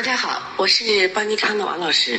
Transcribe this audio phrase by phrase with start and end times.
[0.00, 2.18] 大家好，我是邦尼康的王老师，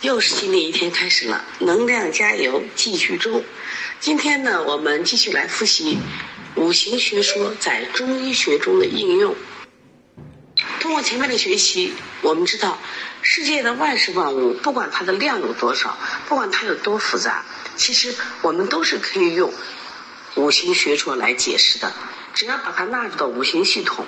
[0.00, 3.44] 又是新的一天开始了，能量加油，继续中。
[4.00, 5.98] 今天呢，我们继续来复习
[6.56, 9.36] 五行学说在中医学中的应用。
[10.80, 12.76] 通过前面的学习，我们知道
[13.22, 15.96] 世界的万事万物，不管它的量有多少，
[16.28, 17.44] 不管它有多复杂，
[17.76, 19.54] 其实我们都是可以用
[20.34, 21.92] 五行学说来解释的。
[22.34, 24.04] 只要把它纳入到五行系统，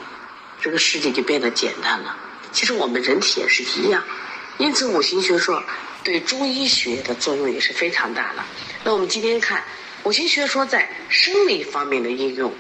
[0.60, 2.16] 这个世界就变得简单了。
[2.54, 4.02] 其实我们人体也是一样，
[4.58, 5.62] 因此五行学说
[6.04, 8.44] 对中医学的作用也是非常大的。
[8.84, 9.64] 那我们今天看
[10.04, 12.54] 五行学说在生理方面的应用。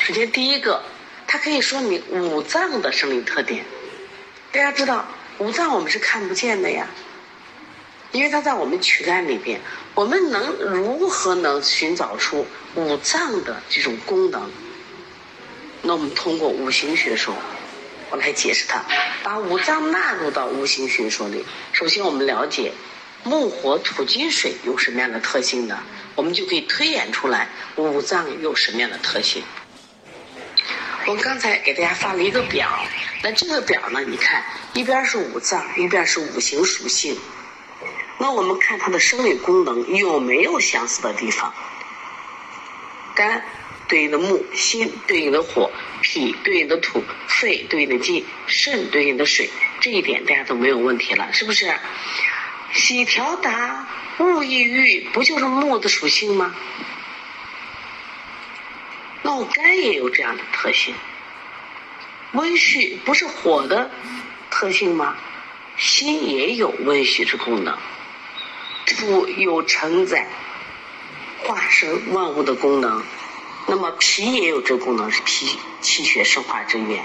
[0.00, 0.80] 首先第一个，
[1.26, 3.64] 它可以说明五脏的生理特点。
[4.52, 5.04] 大家知道
[5.38, 6.86] 五脏我们是看不见的呀，
[8.12, 9.60] 因为它在我们躯干里边。
[9.96, 14.48] 我们能如何能寻找出五脏的这种功能？
[15.82, 17.34] 那我们通过五行学说。
[18.10, 18.82] 我来解释它，
[19.22, 21.44] 把五脏纳入到五行学说里。
[21.72, 22.72] 首先，我们了解
[23.22, 25.78] 木、火、土、金、水有什么样的特性呢，
[26.16, 29.42] 我们就可以推演出来五脏有什么样的特性。
[31.06, 32.68] 我刚才给大家发了一个表，
[33.22, 34.42] 那这个表呢，你看
[34.74, 37.16] 一边是五脏，一边是五行属性。
[38.18, 41.54] 那我们看它的生理功能有没有相似的地方？
[43.14, 43.42] 肝。
[43.90, 45.68] 对应的木，心对应的火，
[46.00, 51.74] 脾对应的土，肺对应的金，肾对应的水，这一点大家都没有问题了，是不是？
[52.72, 53.88] 喜条达，
[54.20, 56.54] 物抑郁，不就是木的属性吗？
[59.22, 60.94] 那我肝也有这样的特性，
[62.30, 63.90] 温煦不是火的
[64.50, 65.16] 特性吗？
[65.76, 67.76] 心也有温煦之功能，
[68.86, 70.28] 土有承载、
[71.42, 73.02] 化生万物的功能。
[73.66, 77.02] 那么脾也有这功能，是脾气血生化之源；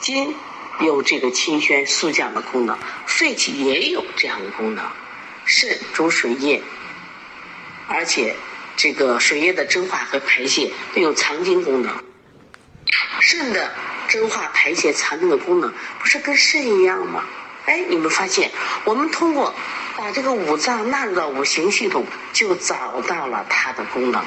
[0.00, 0.34] 筋
[0.80, 4.84] 有这个清宣肃降的功能，肺气也有这样的功能。
[5.44, 6.62] 肾主水液，
[7.86, 8.34] 而且
[8.76, 12.02] 这个水液的蒸化和排泄都有藏精功能。
[13.20, 13.72] 肾的
[14.08, 17.24] 蒸化、排泄、藏精的功能，不是跟肾一样吗？
[17.66, 18.50] 哎，你们发现，
[18.84, 19.54] 我们通过
[19.96, 24.24] 把这个五脏纳入到五行系统，就找到了它的功能。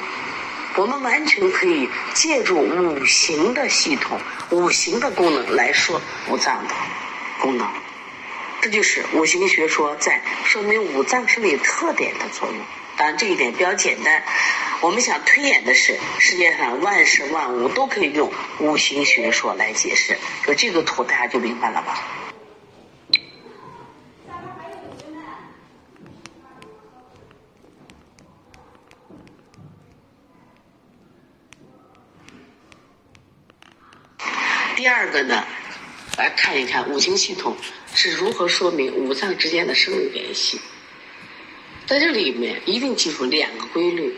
[0.80, 4.18] 我们完全可以借助五行的系统、
[4.48, 6.74] 五行的功能来说五脏的
[7.38, 7.68] 功能，
[8.62, 12.56] 这就是五行学说在说明五脏生理特点的作用。
[12.96, 14.22] 当然，这一点比较简单。
[14.80, 20.16] 我们想推演的是，世界上万事万物都可以用五行学说来解释。
[20.46, 22.29] 说这个图，大家就明白了吧？
[34.80, 35.44] 第二个呢，
[36.16, 37.54] 来看一看五行系统
[37.94, 40.58] 是如何说明五脏之间的生理联系。
[41.86, 44.16] 在这里面一定记住两个规律，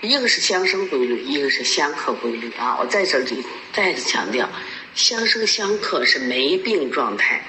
[0.00, 2.78] 一个是相生规律，一个是相克规律啊！
[2.78, 4.48] 我在这里再次强调，
[4.94, 7.44] 相生相克是没病状态，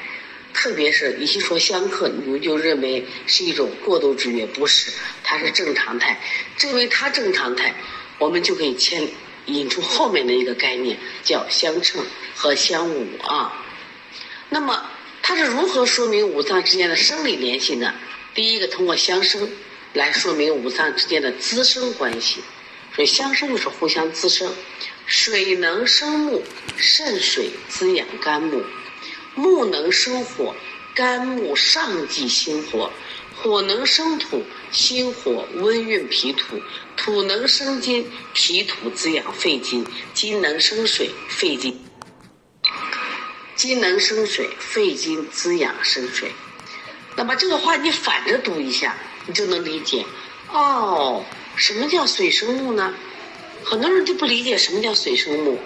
[0.51, 4.91] 特别是一说相克，你们就认为是一种过度制约，不是，
[5.23, 6.19] 它是正常态。
[6.57, 7.75] 证明它正常态，
[8.17, 9.07] 我们就可以牵。
[9.45, 12.03] 引出后面的一个概念叫相称
[12.35, 13.66] 和相侮啊。
[14.50, 14.89] 那么
[15.22, 17.94] 它是如何说明五脏之间的生理联系呢？
[18.34, 19.50] 第一个通过相生
[19.94, 22.41] 来说明五脏之间的滋生关系，
[22.94, 24.53] 所以相生就是互相滋生。
[25.07, 26.44] 水能生木，
[26.78, 28.61] 肾水滋养肝木；
[29.35, 30.55] 木能生火，
[30.95, 32.91] 肝木上济心火。
[33.45, 34.41] 火能生土，
[34.72, 36.56] 心火温运脾土；
[36.97, 39.85] 土能生金，脾土滋养肺金；
[40.16, 41.72] 金能生水，肺金；
[43.55, 46.31] 金能生水，肺金滋养生水。
[47.16, 48.97] 那么这个话你反着读一下，
[49.28, 50.03] 你就能理解。
[50.51, 51.23] 哦，
[51.55, 52.95] 什么叫水生木呢？
[53.63, 55.59] 很多人就不理解什么叫水生木。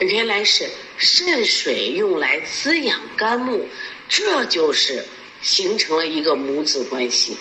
[0.00, 0.68] 原来是
[0.98, 3.66] 肾水用来滋养肝木，
[4.10, 5.06] 这就是。
[5.40, 7.36] 形成了一个母子关系，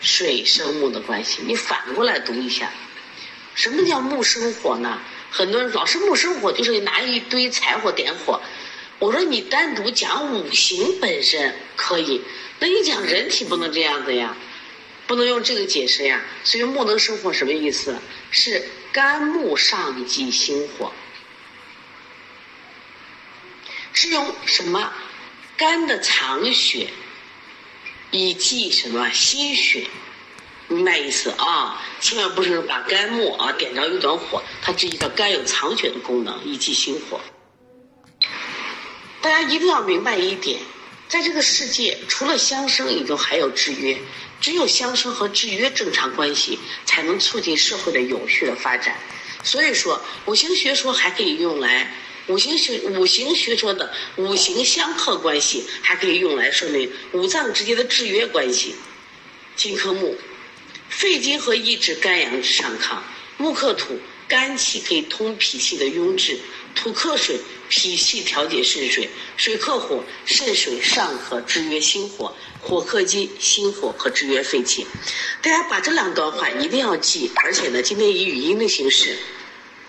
[0.00, 1.40] 水生木的关系。
[1.46, 2.70] 你反过来读一下，
[3.54, 5.00] 什么叫木生火呢？
[5.30, 8.40] 很多人老是木生火，就是拿一堆柴火点火。
[8.98, 12.20] 我说你单独讲五行本身可以，
[12.58, 14.36] 那你讲人体不能这样子呀，
[15.06, 16.20] 不能用这个解释呀。
[16.44, 17.96] 所以木能生火什么意思？
[18.30, 20.92] 是肝木上济心火，
[23.92, 24.92] 是用什么
[25.56, 26.88] 肝的藏血。
[28.10, 29.86] 以济什么心血，
[30.68, 31.80] 明白意思啊？
[32.00, 37.20] 千万不是把肝木啊点着一团火，它这一个肝有藏血的功能，以济心火。
[39.20, 40.60] 大家一定要明白一点，
[41.08, 43.96] 在这个世界，除了相生，也就还有制约。
[44.40, 48.96] 只有相生和制约正常关系，才能促进社会的有序的发展。
[49.42, 51.92] 所以说，五行学说还可以用来
[52.30, 58.76] 五行学五行学说的五行相克关系，还可以用来说明五脏之间的制约关系。
[59.56, 60.16] 金克木，
[60.88, 62.98] 肺经和抑制肝阳之上亢；
[63.36, 63.98] 木克土，
[64.28, 66.36] 肝气可以通脾气的壅滞；
[66.74, 67.38] 土克水。
[67.72, 74.84] 脾气调节肾水，水克火，肾水上可制约心火，火克金，心火可制约肺气。
[75.40, 79.16] 大家把这两段话一定要记，而且呢，今天以语音的形式，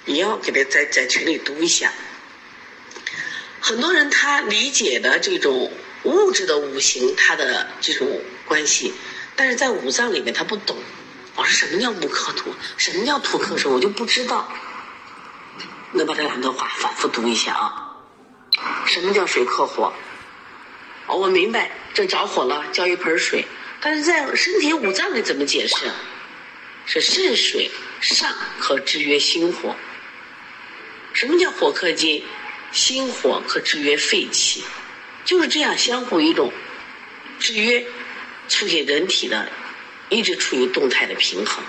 [0.06, 1.92] 也要给他在在群里读一下。
[3.62, 5.72] 很多人他理解的这种
[6.04, 8.92] 物质的五行，它的这种关系，
[9.36, 10.76] 但是在五脏里面他不懂。
[11.36, 14.52] 我说什么叫木克土，什么叫土克水，我就不知道。
[15.94, 17.96] 能把这两段话反复读一下啊？
[18.88, 19.94] 什么叫水克火？
[21.06, 23.46] 哦，我明白，这着火了，浇一盆水。
[23.80, 25.76] 但是在身体五脏里怎么解释？
[26.86, 27.70] 是肾水
[28.00, 29.76] 上可制约心火。
[31.14, 32.24] 什么叫火克金？
[32.72, 34.64] 心火可制约肺气，
[35.26, 36.52] 就是这样相互一种
[37.40, 37.86] 制约，
[38.48, 39.52] 促进人体的
[40.10, 41.64] 一直处于动态的平衡。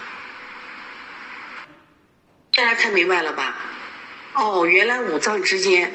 [2.55, 3.57] 大家看明白了吧？
[4.35, 5.93] 哦，原来五脏之间，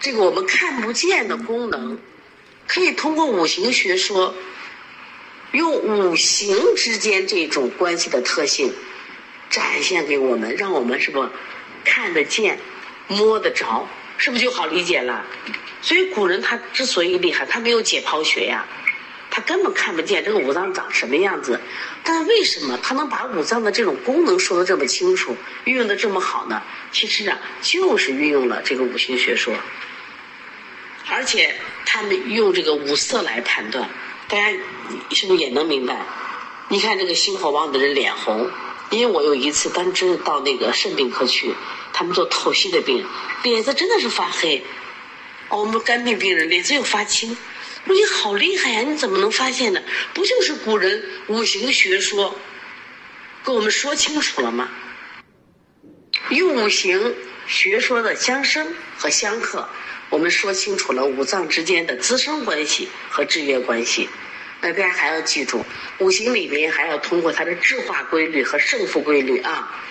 [0.00, 1.98] 这个我们看不见的功能，
[2.66, 4.34] 可以通过五行学说，
[5.52, 8.72] 用五行之间这种关系的特性
[9.50, 11.28] 展现给我们，让我们是不
[11.84, 12.58] 看得见、
[13.08, 15.24] 摸得着，是不是就好理解了？
[15.82, 18.64] 所以古人他之所以厉害，他没有解剖学呀。
[19.30, 21.60] 他根本看不见这个五脏长什么样子，
[22.02, 26.62] 但为什么他能把五脏的这种功能说的这么清楚，运用的这么好呢？
[26.90, 29.54] 其实啊，就是运用了这个五行学说，
[31.10, 33.88] 而且他们用这个五色来判断，
[34.28, 34.50] 大家
[35.10, 36.04] 是不是也能明白？
[36.68, 38.50] 你看这个心火旺的人脸红，
[38.90, 41.54] 因为我有一次当真到那个肾病科去，
[41.98, 43.04] 他们做透析的病，
[43.42, 44.62] 脸色真的是发黑，
[45.48, 47.36] 我们肝病病人脸色又发青。
[47.86, 48.82] 说你好厉害呀！
[48.82, 49.82] 你怎么能发现呢？
[50.14, 52.38] 不就是古人五行学说
[53.44, 54.68] 给我们说清楚了吗？
[56.28, 57.16] 用五行
[57.48, 59.68] 学说的相生和相克，
[60.08, 64.08] 我们说清楚了五脏之间的滋生关系和制约关系。
[64.60, 65.66] 那大家还要记住，
[65.98, 69.84] 五行里面还要通过它的制化规律和胜负规律啊。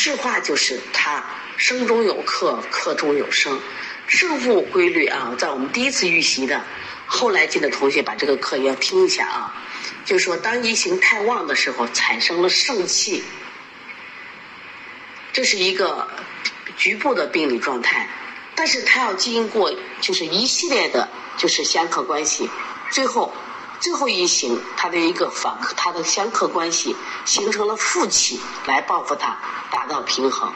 [0.00, 1.22] 智化就是它
[1.58, 3.58] 生中有克，克中有生；
[4.06, 6.64] 胜负规律啊，在我们第一次预习的。
[7.04, 9.54] 后来进的同学把这个课也要听一下啊，
[10.06, 13.22] 就是说当一行太旺的时候，产生了盛气，
[15.34, 16.08] 这是一个
[16.78, 18.08] 局部的病理状态，
[18.54, 19.70] 但是它要经过
[20.00, 22.48] 就是一系列的，就是相克关系，
[22.90, 23.34] 最后
[23.80, 26.94] 最后一行它的一个反它的相克关系
[27.24, 29.38] 形成了负气来报复它，
[29.72, 30.52] 达到平衡。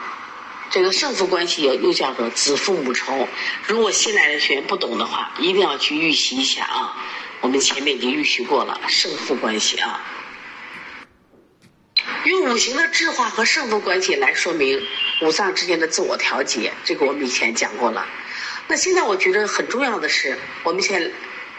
[0.69, 3.27] 这个胜负关系又又叫做子父母仇。
[3.67, 6.95] 如果新来的学员不懂的话，一定要去预习一下啊！
[7.41, 10.01] 我们前面已经预习过了胜负关系啊。
[12.25, 14.81] 用五行的质化和胜负关系来说明
[15.21, 18.05] 五脏之间的自我调节，这个我们以前讲过了。
[18.67, 21.11] 那现在我觉得很重要的是，我们先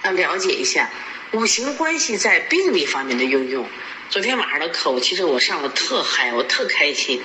[0.03, 0.91] 要了解一下
[1.33, 3.69] 五行关系在病理方面的应用。
[4.11, 7.21] 昨天晚上的课，我其实我上了特嗨，我特开心。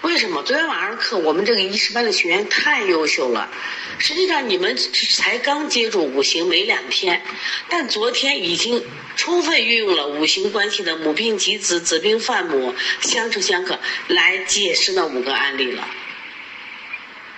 [0.00, 3.50] 为什么昨天晚上的课我们这个一师班的学员太优秀了？
[3.98, 4.76] 实际上你们
[5.14, 7.22] 才刚接触五行没两天，
[7.68, 8.82] 但昨天已经
[9.16, 15.86] 充分运用了五行关系的母病及子、子病犯母、相生相克来解释那五个案例了。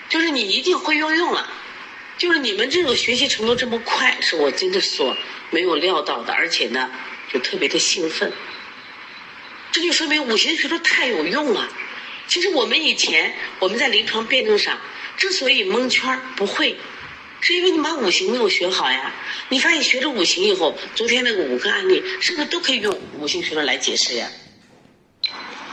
[0.09, 1.49] 就是你一定会运用了，
[2.19, 5.17] 就是你们这种学习程度这么快，是我真的所
[5.51, 6.91] 没有料到的，而且呢，
[7.33, 8.33] 就特别的兴奋。
[9.71, 11.69] 这就说明五行学说太有用了。
[12.27, 14.81] 其实我们以前我们在临床辩证上
[15.17, 16.77] 之所以蒙圈不会，
[17.41, 19.15] 是因为你把五行没有学好呀。
[19.51, 24.29] 你发现学了五行以后，昨天那个五个案例是不是都可以用五行学说来解释呀？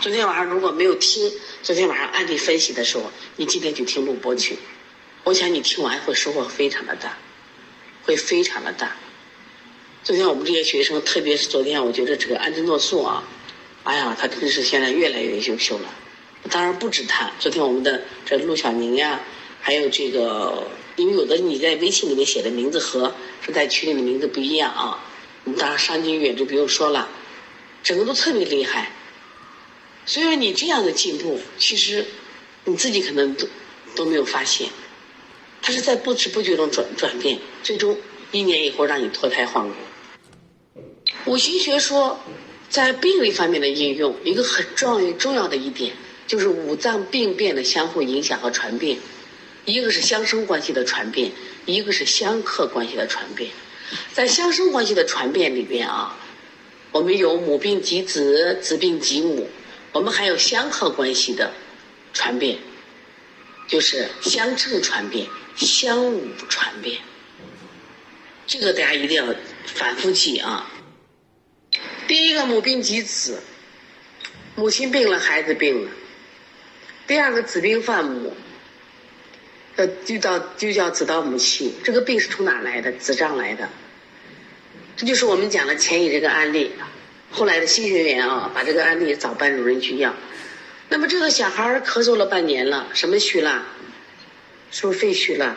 [0.02, 1.32] 昨天晚上如果没有听
[1.62, 4.58] 昨天晚上案例分析的时候，你今天就听录播去，
[5.24, 7.18] 我想你听完会收获非常的大，
[8.04, 8.98] 会非常的大。
[10.04, 13.24] 昨天我们这些学生，特别是昨天，我觉得这个安珍诺素啊，
[13.84, 15.90] 哎呀，他真是现在越来越优秀了。
[16.52, 19.22] 当然不止他，昨天我们的这陆小宁呀，
[19.62, 23.16] 还有这个，因为有的你在微信里面写的名字和
[23.46, 25.00] 是在群里的名字不一样啊。
[25.58, 27.08] 当然商金远就不用说了，
[27.82, 28.92] 整个都特别厉害。
[30.06, 32.06] 所以说你这样的进步，其实
[32.66, 33.48] 你自己可能都
[33.96, 34.68] 都没有发现。
[35.64, 37.98] 它是在不知不觉中转转变，最终
[38.32, 39.74] 一年以后让你脱胎换骨。
[41.26, 42.20] 五行学说
[42.70, 45.94] 在病理方面的应用，一个很重要重要的一点
[46.28, 48.98] 就是五脏病变的相互影响和传变，
[49.64, 51.32] 一个是相生关系的传变，
[51.66, 53.50] 一个是相克关系的传变。
[54.12, 56.18] 在相生关系的传变里边啊，
[56.92, 59.48] 我们有母病及子，子病及母，
[59.94, 61.54] 我们还有相克关系的
[62.12, 62.58] 传变，
[63.68, 67.00] 就是相正传变、相侮传变。
[68.46, 69.34] 这个大家一定要
[69.66, 70.70] 反复记啊。
[72.08, 73.42] 第一个母病及子，
[74.56, 75.92] 母亲病了，孩子病了。
[77.08, 78.36] 第二个子病犯母，
[79.76, 81.74] 呃，就叫就叫子到母亲。
[81.84, 82.92] 这个病是从哪来的？
[82.94, 83.70] 子胀来的。
[84.96, 86.72] 这就是我们讲的前乙这个案例。
[87.32, 90.14] 后来的新学员啊，把这个案例找班主任去要。
[90.90, 93.66] 那么这个小孩咳嗽了半年了，什么虚了？
[94.74, 95.56] 是不是肺虚了？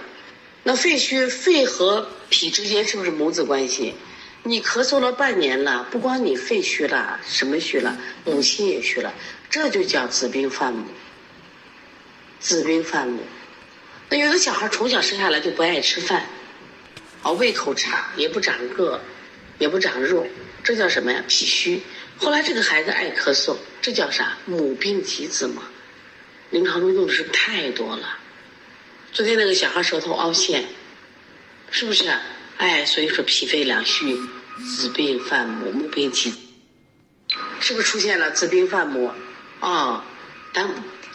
[0.62, 3.94] 那肺虚，肺和脾之间是不是母子关系？
[4.42, 7.96] 你咳嗽了半年了，不光你肺虚了，什么虚了？
[8.25, 9.14] 母亲也虚了，
[9.49, 10.85] 这就叫子病犯母。
[12.38, 13.23] 子病犯母。
[14.11, 16.26] 那有的小孩从小生下来就不爱吃饭，
[17.23, 19.00] 啊，胃口差，也不长个，
[19.58, 20.26] 也不长肉，
[20.62, 21.25] 这叫什么呀？
[21.26, 21.80] 脾虚。
[22.18, 24.37] 后来这个孩子爱咳嗽，这叫啥？
[24.44, 25.62] 母病及子嘛。
[26.50, 28.18] 临床中用的是太多了。
[29.12, 30.64] 昨天那个小孩舌头凹陷，
[31.70, 32.04] 是不是？
[32.58, 34.16] 哎，所以说脾肺两虚。
[34.78, 36.32] 子病犯母，母病及，
[37.60, 39.12] 是不是出现了子病犯母？
[39.60, 40.02] 啊，
[40.54, 40.66] 但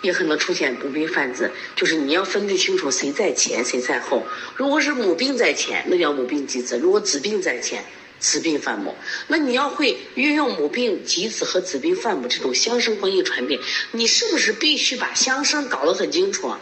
[0.03, 4.27] 也可能出现母病犯子，就是你要分得清楚谁在前谁在后。
[4.55, 7.83] 如果是母病在前，那叫母病及子；如果子病在前，
[8.19, 8.95] 子病犯母。
[9.25, 13.59] 那你要会运用母病及子和子病犯母这种相生关系传变，
[13.91, 16.53] 你是不是必须把相生搞得很清楚？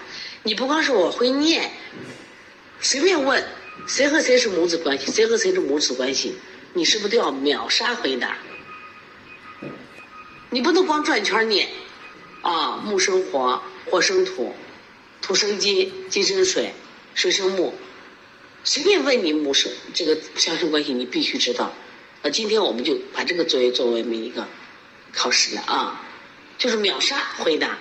[0.43, 1.72] 你不光是我会念，
[2.79, 3.43] 随便问
[3.88, 6.38] 谁和谁是母子关系，谁和谁是母子关系。
[6.74, 8.38] 你是不是都要秒杀回答？
[10.51, 11.67] 你不能光转圈念，
[12.41, 14.53] 啊，木生火，火生土，
[15.22, 16.74] 土生金，金生水，
[17.15, 17.74] 水生木，
[18.63, 21.74] 随便问你木生这个相生关系，你必须知道。
[22.22, 24.48] 那今天我们就把这个作业作为每一个
[25.12, 26.01] 考试了啊，
[26.58, 27.77] 就是秒杀回答，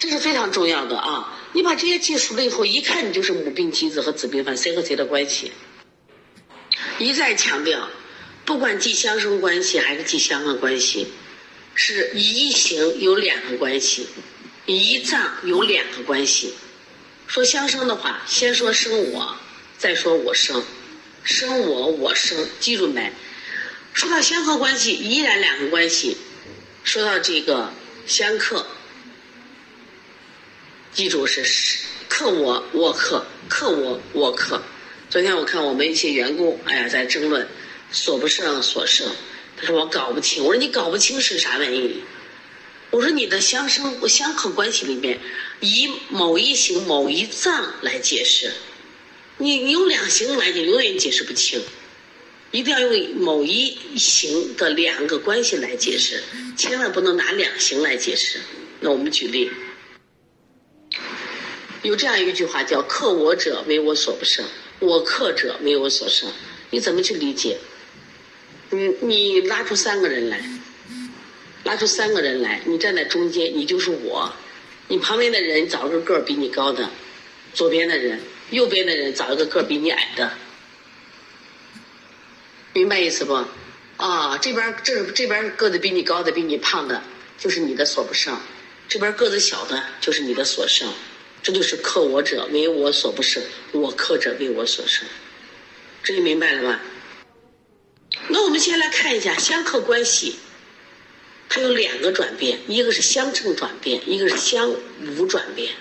[0.00, 1.38] 这是非常重要的啊！
[1.52, 5.52] 你把这些记熟了以后，一看你就是母病及子和子病犯谁和谁的关系。
[6.98, 7.86] 一再强调，
[8.46, 11.08] 不管记相生关系还是记相克关系，
[11.74, 14.06] 是一行有两个关系，
[14.64, 16.54] 一脏有两个关系。
[17.26, 19.36] 说相生的话，先说生我，
[19.76, 20.64] 再说我生，
[21.22, 23.12] 生我我生，记住没？
[23.92, 26.16] 说到相克关系，依然两个关系。
[26.84, 27.70] 说到这个
[28.06, 28.66] 相克，
[30.92, 31.44] 记住是
[32.08, 34.60] 克我我克，克我我克。
[35.08, 37.46] 昨天我看我们一些员工，哎呀，在争论
[37.92, 39.06] 所不胜所胜。
[39.56, 42.02] 他说我搞不清，我说你搞不清是啥玩意？
[42.90, 45.20] 我说你的相生相克关系里面，
[45.60, 48.52] 以某一行某一脏来解释，
[49.38, 51.60] 你你用两行来你，永远解释不清。
[52.50, 56.20] 一定要用某一行的两个关系来解释，
[56.56, 58.40] 千万不能拿两行来解释。
[58.80, 59.48] 那我们举例，
[61.82, 64.44] 有这样一句话叫“克我者为我所不胜”。
[64.80, 66.32] 我克者为我所胜，
[66.70, 67.58] 你怎么去理解？
[68.70, 70.42] 你你拉出三个人来，
[71.64, 74.32] 拉出三个人来，你站在中间，你就是我。
[74.88, 76.88] 你旁边的人找一个个儿比你高的，
[77.52, 78.20] 左边的人，
[78.50, 80.32] 右边的人找一个个儿比你矮的，
[82.72, 83.44] 明白意思不？
[83.98, 87.02] 啊，这边这这边个子比你高的，比你胖的，
[87.38, 88.34] 就是你的所不胜；
[88.88, 90.90] 这边个子小的，就是你的所胜。
[91.42, 93.42] 这就是克我者为我所不胜，
[93.72, 95.06] 我克者为我所胜，
[96.02, 96.80] 这就明白了吧？
[98.28, 100.36] 那我们先来看一下相克关系，
[101.48, 104.70] 它有两个转变，一个是相正转变，一个是相
[105.16, 105.72] 无转变。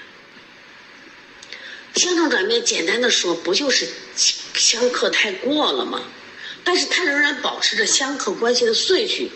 [1.96, 6.04] 相正转变简单的说，不就是相克太过了吗？
[6.64, 9.32] 但是它仍然保持着相克关系的顺序。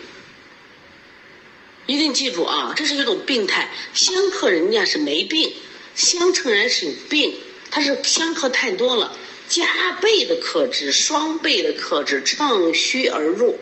[1.86, 5.52] 一定记住啊，这是一种病态，相克人家是没病。
[5.94, 7.34] 相乘人是有病，
[7.70, 9.16] 它是相克太多了，
[9.48, 13.58] 加倍的克制，双倍的克制，乘虚而入，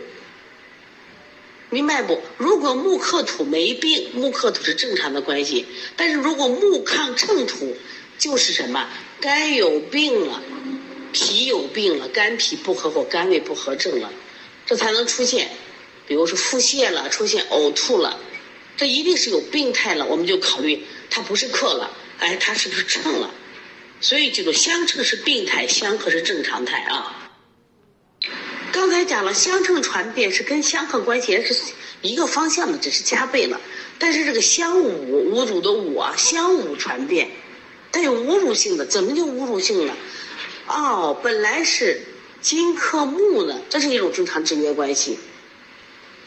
[1.70, 2.22] 明白不？
[2.38, 7.76] 如果木克土没病，木克土是正常的关系，但是如果木抗乘土，
[8.18, 8.88] 就是什么？
[9.20, 10.42] 肝有病了，
[11.12, 14.10] 脾有病了，肝脾不和或肝胃不和症了，
[14.66, 15.50] 这才能出现，
[16.06, 18.18] 比如说腹泻了，出现呕吐了，
[18.76, 21.90] 这一定是有病态了，我们就考虑它不是克了。
[22.22, 23.30] 哎，他是不是秤了？
[24.00, 27.30] 所以这个相称是病态，相克是正常态啊。
[28.70, 31.54] 刚才讲了，相称传变是跟相克关系是
[32.00, 33.60] 一个方向的，只是加倍了。
[33.98, 37.28] 但是这个相侮侮辱的侮啊，相侮传变，
[37.90, 39.94] 它有侮辱性的，怎么就侮辱性呢？
[40.68, 42.00] 哦，本来是
[42.40, 45.18] 金克木呢，这是一种正常制约关系。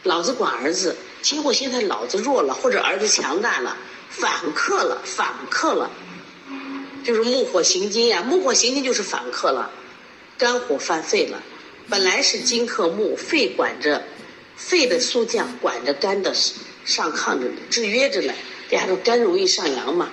[0.04, 3.76] 老子管儿子，结果现在老子弱了，或者儿子强大了，
[4.18, 5.92] 反克了，反克了，
[7.04, 9.70] 就是木火行金呀，木火行金就是反克了，
[10.38, 11.44] 肝火犯肺了。
[11.90, 14.04] 本来是金克木，肺管着
[14.56, 16.34] 肺的肃降，管着肝的
[16.86, 18.34] 上亢着，制约着呢。
[18.72, 20.10] 大家说肝容易上扬嘛？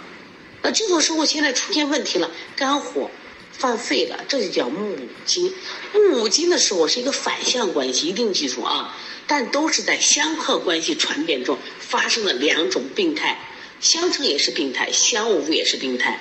[0.62, 3.10] 那这种时候现在出现问题了，肝火
[3.52, 5.54] 犯肺了，这就叫木五金。
[5.94, 8.94] 木五金的时候是一个反向关系，一定记住啊。
[9.26, 13.38] 但都是在相克关系传变中发生了两种病态，
[13.82, 16.18] 相称也是病态，相无也是病态。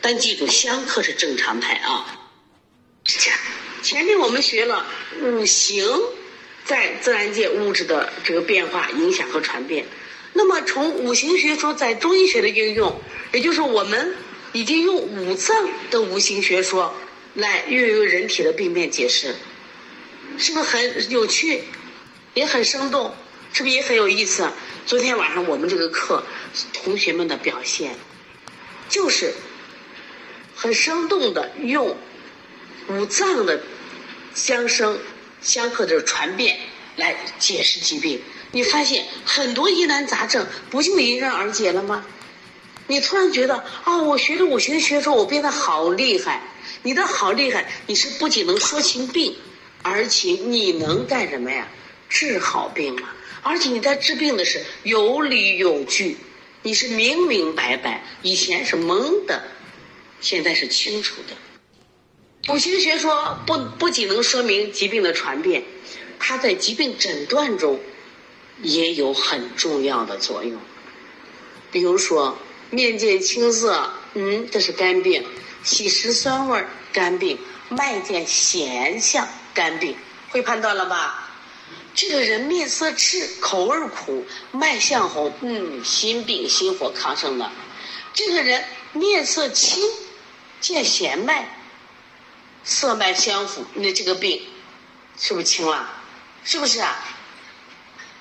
[0.00, 2.28] 但记住，相克是正常态啊。
[3.02, 3.38] 这样
[3.82, 4.86] 前面我们学了
[5.22, 5.88] 五行
[6.64, 9.86] 在自然界物质的这个变化、影响和传变。
[10.34, 13.00] 那么从五行学说在中医学的应用，
[13.32, 14.14] 也就是我们
[14.52, 16.94] 已经用五脏的五行学说
[17.32, 19.34] 来运用人体的病变解释，
[20.36, 21.64] 是不是很有趣？
[22.34, 23.14] 也很生动，
[23.54, 24.46] 是不是也很有意思？
[24.86, 26.22] 昨天晚上我们这个课，
[26.72, 27.94] 同学们的表现，
[28.88, 29.34] 就是
[30.54, 31.96] 很生动的用
[32.88, 33.60] 五脏的
[34.34, 34.98] 相生
[35.40, 36.58] 相克的传变
[36.96, 38.20] 来解释疾病。
[38.50, 42.04] 你发现很多疑难杂症不就迎刃而解了吗？
[42.86, 46.42] 你突然觉得啊，我学了五行学说，我变得好厉害。
[46.82, 49.36] 你的好厉害，你是不仅能说清病，
[49.82, 51.68] 而且你能干什么呀？
[52.08, 53.06] 治好病了，
[53.42, 56.16] 而且你在治病的是有理有据，
[56.68, 59.42] 你是明明白白，以前是懵的，
[60.20, 62.52] 现在是清楚的。
[62.52, 65.64] 五行学说不不仅能说明疾病的传变，
[66.18, 67.80] 它在疾病诊断中
[68.60, 70.60] 也有很重要的作用。
[71.72, 72.36] 比如说，
[72.68, 75.22] 面见青色，嗯，这是肝病；
[75.64, 76.62] 喜食酸味，
[76.92, 77.38] 肝病；
[77.70, 79.96] 脉见咸象，肝病。
[80.28, 81.27] 会判断了吧？
[82.00, 87.50] 这个人面色赤，口味苦，脉象红，嗯，心病，心火亢盛的。
[88.14, 89.82] 这个人面色青，
[90.60, 91.58] 见弦脉，
[92.62, 94.40] 色脉相符，那这个病
[95.18, 95.90] 是不是轻了？
[96.44, 97.04] 是不是啊？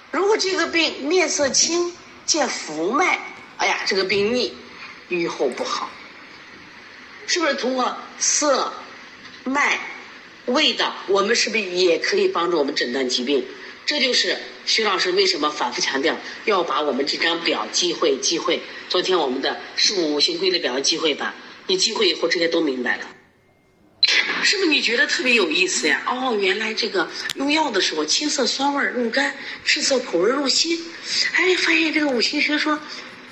[0.09, 3.19] 如果这个病面色青，见浮脉，
[3.57, 4.57] 哎呀，这个病逆，
[5.09, 5.87] 愈后不好。
[7.27, 8.73] 是不是通过色、
[9.43, 9.79] 脉、
[10.47, 13.45] 味道，我们是不是也可以帮助我们诊断疾病？
[13.87, 18.61] 这就是徐老师为什么反复强调要把我们这张表记会记会。
[18.89, 21.33] 昨天我们的事物五行规律表记会吧，
[21.67, 23.07] 你记会以后这些都明白了，
[24.43, 26.03] 是不是你觉得特别有意思呀？
[26.05, 30.83] 哦，原来这个用药的时候，青色酸味入肝，赤色苦味入心。
[31.35, 32.77] 哎，发现这个五行学说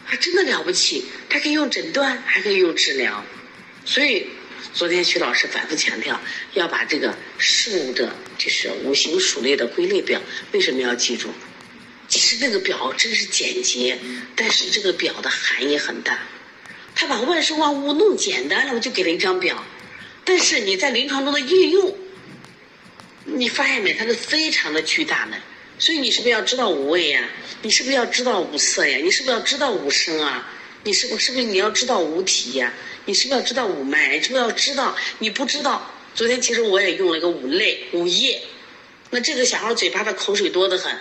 [0.05, 3.21] 还真的了不起，它可以用诊断，还可以用治疗，
[3.83, 4.27] 所以。
[4.73, 6.19] 昨天徐老师反复强调
[6.53, 11.29] 要把这个事物的，就是五行属类的归类表，为什么要记住？
[12.07, 13.97] 其实那个表真是简洁，
[14.35, 16.19] 但是这个表的含义很大。
[16.93, 19.63] 他把万事万物弄简单了，我就给了一张表。
[20.23, 21.97] 但是你在临床中的应用，
[23.25, 23.93] 你发现没？
[23.93, 25.37] 它是非常的巨大的。
[25.77, 27.27] 所以你是不是要知道五味呀？
[27.61, 28.97] 你是不是要知道五色呀？
[28.97, 30.49] 你是不是要知道五声啊？
[30.83, 32.71] 你是不是不是你要知道五体呀？
[33.05, 34.17] 你是不是要知道五脉？
[34.17, 34.95] 你是不是要知道？
[35.19, 38.41] 你不知道，昨天其实我也用了一个五类、五液。
[39.11, 40.97] 那这个小孩嘴巴的口水多得很。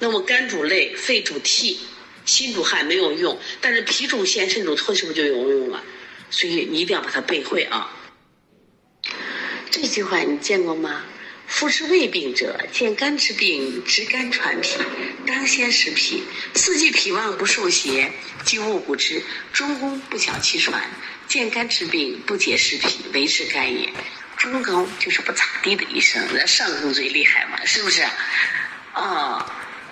[0.00, 1.78] 那么肝主泪，肺主涕，
[2.26, 5.82] 心主汗没有用，但是脾主涎，肾主唾是不是就有用了？
[6.30, 7.90] 所以你一定要把它背会啊。
[9.70, 11.04] 这句话你见过吗？
[11.46, 14.78] 夫之胃病者，见肝之病，知肝传脾，
[15.26, 16.24] 当先食脾。
[16.54, 18.10] 四季脾旺不受邪，
[18.44, 20.90] 经物不知，中宫不晓其传。
[21.28, 23.92] 见肝之病，不解食脾，为治肝也。
[24.36, 28.04] 中宫就是不咋地的医生，那上宫最厉害嘛，是不是？
[28.94, 29.44] 哦，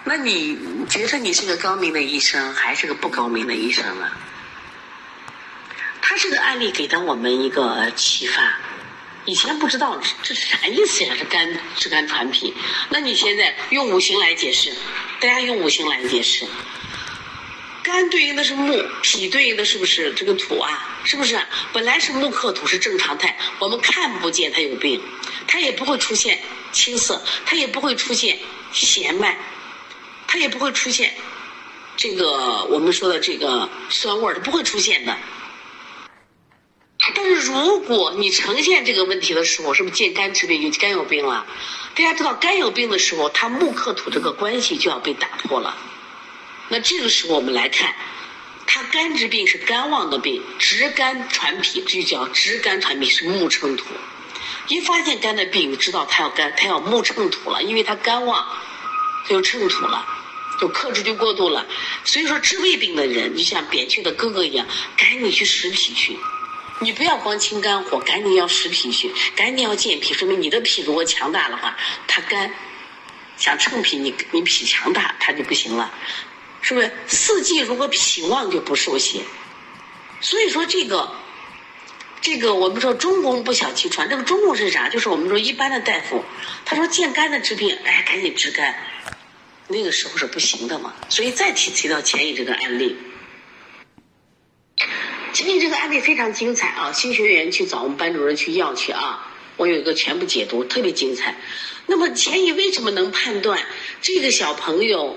[0.05, 0.59] 那你
[0.91, 4.11] 觉得你是个高明的医生，还是个不高明的医生呢？
[6.03, 8.59] 他这个案例给到我们一个启发。
[9.25, 11.15] 以前不知道这是啥意思呀？
[11.17, 12.53] 这肝治肝传脾，
[12.91, 14.73] 那你现在用五行来解释，
[15.21, 16.45] 大家用五行来解释。
[17.93, 20.99] 肝对应的是木，脾对应的是不是这个土啊？
[21.05, 21.39] 是不是？
[21.75, 24.99] 本来是木克土是正常态，我们看不见它有病，
[25.47, 26.39] 它也不会出现
[26.73, 28.39] 青色，它也不会出现
[28.73, 29.37] 弦脉，
[30.27, 31.13] 它也不会出现
[31.95, 35.15] 这个我们说的这个酸味儿，它不会出现的。
[37.15, 41.47] 但是如果你呈现这个问题的时候，是不是见肝治病有肝有病了？
[41.95, 45.77] 大家知道肝有病的时候，它木克土这个关系就要被打破了。
[46.69, 47.95] 那这个时候我们来看，
[48.67, 53.87] 它肝之病是肝旺的病，直肝传脾，这就叫直肝传脾是木乘土。
[54.69, 58.47] 一发现肝的病，你知道它要肝，它要木乘土了，因为它肝旺，
[59.29, 60.07] 就乘土了，
[60.61, 61.67] 就克制就过度了。
[62.05, 66.17] 所以说治胃病的人，就像扁鹊的哥哥一样，赶紧去实脾去。
[66.79, 71.77] 你不要光清肝火，赶紧要实脾去，赶紧要健脾，说明你的脾如果强大的话，
[72.09, 72.53] 它肝
[73.37, 75.93] 想乘脾，你你脾强大，它就不行了，
[76.63, 76.91] 是不是？
[77.07, 79.21] 四季如果脾旺就不受邪，
[80.21, 81.13] 所以说这个
[82.21, 84.89] 这个我们说中宫不小气传，这个中宫是啥？
[84.89, 86.25] 就是我们说一般的大夫，
[86.65, 88.75] 他说见肝的治病，哎，赶紧治肝，
[89.69, 90.95] 那个时候是不行的嘛。
[91.09, 92.97] 所以再提提到前一这个案例。
[95.33, 96.93] 前面这个案例非常精彩啊！
[96.93, 99.33] 新学员去找我们班主任去要去啊！
[99.57, 101.37] 我有一个全部解读，特别精彩。
[101.87, 103.59] 那么钱乙为什么能判断
[104.03, 105.17] 这个小朋友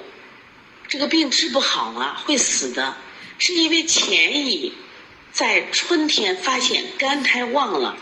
[0.87, 2.95] 这个病治不好啊，会死的？
[3.37, 4.73] 是因为钱乙
[5.31, 7.97] 在春天发现肝胎旺了，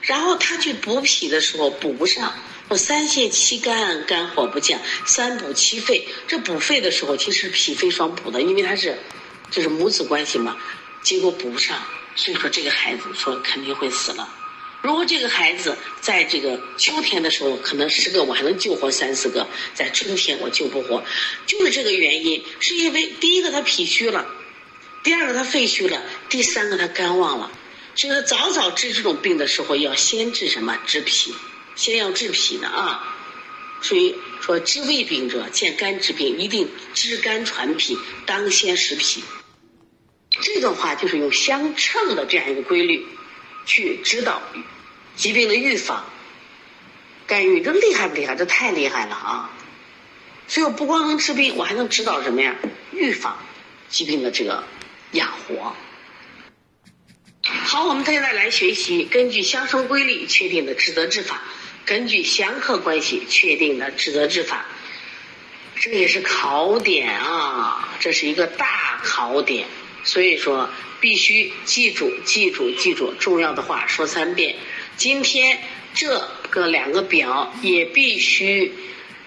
[0.00, 2.32] 然后他去补脾的时候补不上。
[2.68, 8.98] 说三泻七肝，肝火不降；三补七肺，这补肺的时候其实脾肺双补的，因为他是
[9.50, 10.54] 就是母子关系嘛。
[11.02, 11.78] 结果补不上，
[12.14, 14.28] 所以说这个孩子说肯定会死了。
[14.80, 21.02] 如果这个孩子在这个秋天的时候，可能十个我还能救活三四个，在春天我救不活，
[21.46, 24.26] 就是这个原因，是因为第一个他脾虚了，
[25.02, 27.50] 第二个他肺虚了，第三个他肝旺了。
[27.96, 30.78] 所以说早早治这种病的时候，要先治什么？
[30.86, 31.34] 治脾，
[31.74, 33.16] 先要治脾的啊。
[33.80, 39.24] 所以说治胃病者见肝治病，一定治肝传脾，当先实脾。
[40.42, 43.04] 这个话就是用相称的这样一个规律，
[43.68, 44.40] 去指导
[45.14, 46.02] 疾病的预防、
[47.26, 48.34] 干预，这厉害不厉害？
[48.34, 49.50] 这太厉害了啊！
[50.48, 52.56] 所以我不光能治病，我还能指导什么呀？
[52.92, 53.36] 预防
[53.90, 54.64] 疾病的这个
[55.12, 55.76] 养活。
[57.44, 61.42] 好，我们现在来学习根据相生规律确定的治则治法，
[61.84, 64.64] 根据相克关系确定的治则治法。
[65.76, 69.68] 这也是考点啊，这是一个大考点。
[70.04, 74.56] 所以说，必须记住、记住、记住重要的话说三遍。
[74.96, 75.58] 今天
[75.94, 78.72] 这个两个表也必须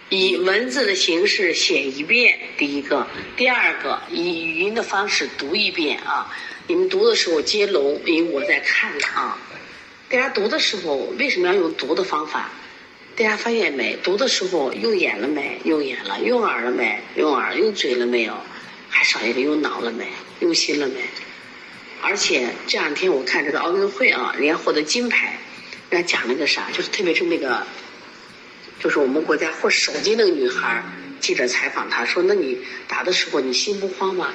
[0.09, 2.39] 以文字的形式写一遍。
[2.57, 3.07] 第一个，
[3.37, 6.35] 第二个以语音的方式读一遍啊！
[6.67, 9.37] 你们读的时候接龙，因为我在看呢啊。
[10.09, 12.51] 大家读的时候为什么要用读的方法？
[13.15, 13.97] 大家发现没？
[14.03, 15.59] 读的时候用眼了没？
[15.63, 16.19] 用眼了。
[16.21, 16.99] 用耳了没？
[17.15, 17.55] 用耳。
[17.55, 18.35] 用嘴了没有？
[18.89, 20.05] 还少一个用脑了没？
[20.41, 20.99] 用心了没？
[22.03, 25.37] 而且这两天我看这个奥运会啊，人家获得金牌，
[25.89, 27.65] 人家讲那个啥，就是特别是那个，
[28.79, 30.83] 就是我们国家获首金那个女孩，
[31.19, 34.33] 记者采访她说：“那你打的时候你心不慌吗？”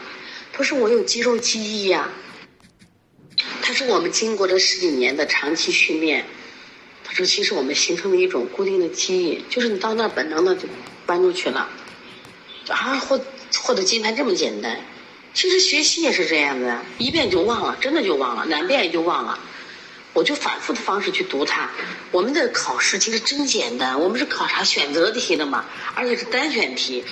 [0.53, 2.09] 她说：“我有肌肉记忆呀。”
[3.61, 6.25] 她说：“我们经过这十几年的长期训练，
[7.05, 10.69] 她说其实我们形成了一种固定的记忆，就是你到那儿本能的就
[11.05, 11.69] 搬出去了，
[12.69, 13.21] 啊获
[13.59, 14.79] 获得金牌这么简单。”
[15.37, 19.39] 其实学习也是这样的，一遍就忘了，真的就忘了，两遍也就忘了。
[20.15, 21.69] 我就反复的方式去读它。
[22.11, 27.05] 我们的考试其实真简单，我们是考察选择题的嘛，而且是单选题。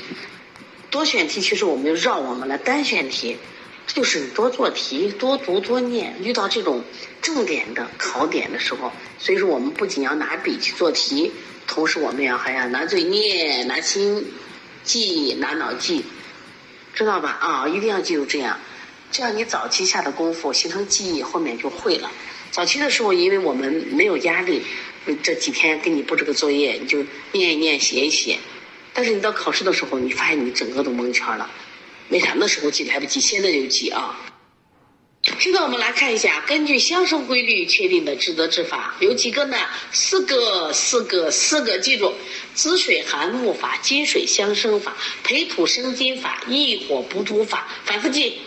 [0.90, 3.36] 多选题其实我们就绕我们了，单选题
[3.86, 6.16] 就是多做题、多读、多念。
[6.22, 6.82] 遇到这种
[7.20, 11.30] 重点的考点的时候，所以说我们不仅要拿笔去做题，
[11.66, 14.32] 同时我们要还要拿嘴念、拿心
[14.82, 16.02] 记、拿脑记。
[16.94, 17.36] 知道吧？
[17.40, 18.58] 啊，一定要记住这样，
[19.10, 22.10] 这样你早期下的功夫形成记忆，后面就会了。
[22.50, 24.62] 早期的时候，因为我们没有压力，
[25.22, 28.38] 这几天给你布置个作业，你就念一念，写一写。
[28.92, 31.50] 但是你到考试的时候，你发现你整个都蒙圈了。
[32.10, 32.32] 为啥？
[32.36, 34.16] 那时候记来不及，现在就记啊。
[35.40, 39.56] 现在我们来看一下，根据相生规律确定的治则治法有几个呢？
[39.90, 42.12] 四个，四个，四个，记住：
[42.54, 48.40] 子水寒木法、金水相生法、培土生金法、益火补土法，反复记。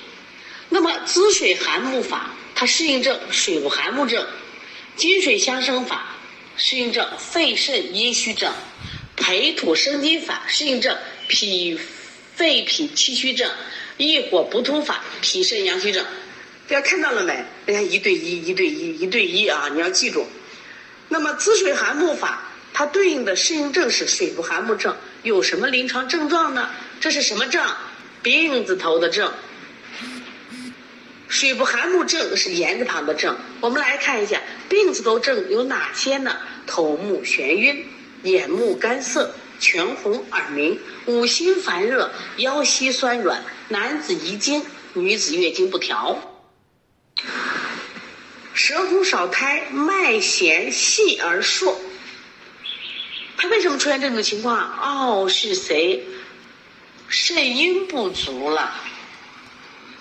[0.69, 4.23] 那么子水寒木法，它适应症水无寒木症；
[4.95, 6.15] 金水相生法
[6.57, 8.51] 适应症肺肾阴虚症；
[9.15, 10.95] 培土生金法适应症
[11.27, 11.79] 脾
[12.35, 13.49] 肺脾气虚症；
[13.97, 16.05] 益火补土法脾肾阳虚症。
[16.67, 17.33] 大家看到了没？
[17.65, 19.69] 人家一对一，一对一，一对一啊！
[19.71, 20.27] 你要记住。
[21.07, 26.69] 那么滋水寒木法，它对应的适应症是水不寒木症，有什么临床症状呢？
[26.99, 27.65] 这是什么症？
[28.21, 29.31] 病字头的症。
[31.29, 33.37] 水不寒木症是言字旁的症。
[33.61, 36.35] 我们来看一下病字头症有哪些呢？
[36.65, 37.85] 头目眩晕，
[38.23, 46.26] 眼目干涩，全红耳鸣，五心烦热，腰膝酸软，男子遗精，女子月经不调，
[48.53, 51.79] 舌红少苔，脉弦细而数。
[53.37, 54.57] 他为什么出现这种情况？
[54.81, 56.03] 哦，是谁？
[57.07, 58.73] 肾阴不足了，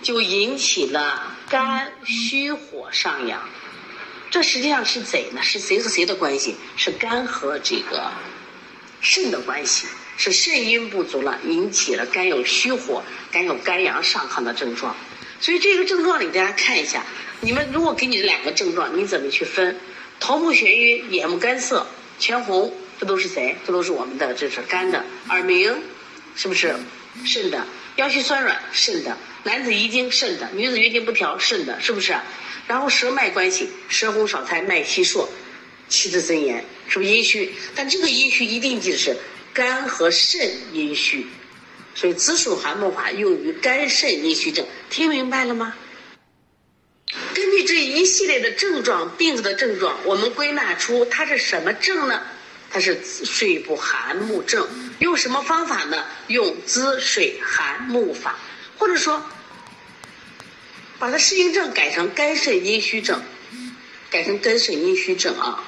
[0.03, 3.49] 就引起了肝虚火上扬。
[4.31, 5.43] 这实际上是谁呢？
[5.43, 6.57] 是谁和谁的关系？
[6.77, 8.11] 是肝和这个
[9.01, 9.87] 肾的关系。
[10.19, 14.97] 是肾阴不足了，引起了肝有虚火、肝有肝阳上亢的症状。
[15.41, 17.05] 所以这个症状里，大家看一下，
[17.41, 19.77] 你们如果给你这两个症状，你怎么去分？
[20.19, 21.87] 头目眩晕，眼目干涩，
[22.19, 22.73] 全红。
[22.99, 23.55] 这都是谁？
[23.67, 25.05] 这都是我们的，这是肝的。
[25.29, 25.77] 耳鸣，
[26.35, 26.75] 是不是
[27.27, 27.67] 肾的？
[27.97, 29.15] 腰膝酸软，肾的。
[29.43, 30.49] 男子遗精，肾的。
[30.55, 32.17] 女子月经不调，肾的，是不是？
[32.67, 35.29] 然后舌脉关系，舌红少苔，脉细数，
[35.91, 37.53] 气滞森严，是不是阴虚？
[37.75, 39.15] 但这个阴虚一定记得是
[39.53, 41.27] 肝和肾阴虚，
[41.97, 45.75] 所以子属寒木法用于肝肾阴虚症，听明白了吗？
[47.35, 52.21] 根据这一系列的症状，病子的症状，我们归纳出它是什么症呢？
[52.71, 56.05] 它是水不寒木症，用什么方法呢？
[56.27, 58.39] 用滋水寒木法，
[58.77, 59.25] 或者说
[60.99, 63.23] 把它适应症改成肝肾阴虚症，
[64.11, 65.65] 改成肝肾阴虚症啊。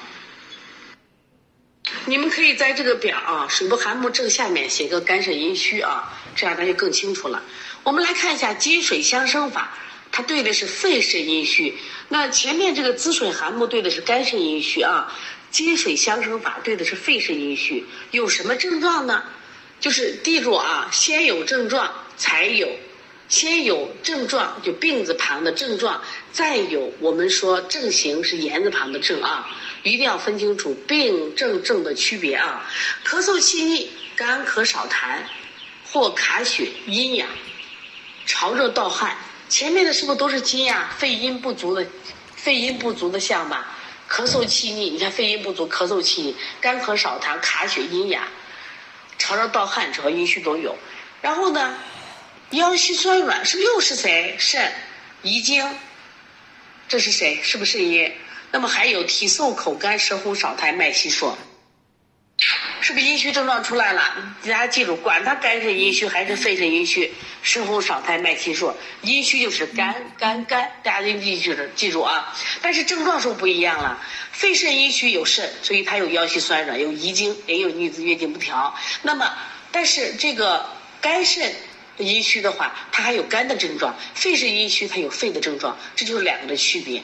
[2.05, 7.43] 你们可以在这个表啊，水不寒木症下面写个肝肾阴虚啊，这样他就更清楚了。
[7.83, 9.77] 我们来看一下金水相生法，
[10.11, 15.11] 它对的是肺肾阴虚，那前面这个滋水寒木对的是肝肾阴虚啊。
[15.51, 19.23] 金水相生法对的是肺肾阴虚，有什么症状呢？
[19.79, 22.69] 就是记住啊，先有症状才有，
[23.29, 25.99] 先有症状就病字旁的症状，
[26.31, 29.49] 再有我们说症型是言字旁的症啊，
[29.81, 32.69] 一定要分清楚病症症的区别啊。
[33.03, 35.17] 咳嗽气逆，干咳少痰，
[35.91, 37.27] 或卡血阴阳，
[38.25, 39.17] 潮热盗汗，
[39.49, 40.93] 前面的是不是都是金呀？
[40.97, 41.85] 肺阴不足的，
[42.35, 43.75] 肺阴不足的象吧？
[44.07, 48.27] 咳嗽气逆，你看肺阴不足，咳嗽气逆，干咳少痰，卡血阴哑，
[49.17, 50.75] 潮热盗汗，这和阴虚都有。
[51.21, 51.75] 然后呢，
[52.51, 54.35] 腰膝酸软，是不是又是谁？
[54.39, 54.71] 肾
[55.21, 55.67] 遗精，
[56.87, 57.39] 这是谁？
[57.41, 58.11] 是不是肾阴？
[58.51, 61.35] 那么还有体瘦口干，舌红少苔，脉细数。
[62.81, 64.01] 是不是阴虚症状出来了？
[64.43, 72.33] 大家记住，管它肝肾阴虚还是肺肾阴虚，舌红少苔，脉细数，阴虚就是肝肝肝，大家一定记住记住啊。
[72.61, 78.73] 但是症状是不不一样了，肺肾阴虚有肾，所以它有腰膝酸软，有遗精，也有女子月经不调。
[79.01, 79.31] 那么，
[79.71, 80.65] 但是这个
[81.01, 81.53] 肝肾
[81.97, 87.03] 阴虚的话，它还有肝的症状；肺肾阴虚，它有肺的症状，这就是两个的区别。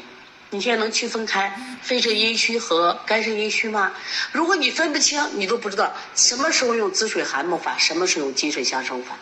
[0.55, 3.91] 你现在能区分开肺肾阴虚和肝肾阴虚吗？
[4.31, 9.17] 如果你分不清，你都不知道什么时候用滋水寒木法，什么时候用金水相生法。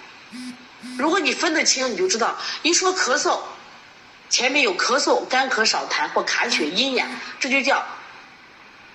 [0.95, 3.39] 如果你分得清，你就知道一说咳嗽，
[4.29, 7.83] 前面有咳嗽、干咳少痰或卡血阴阳，这就叫